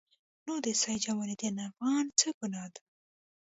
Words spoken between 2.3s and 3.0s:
ګناه ده.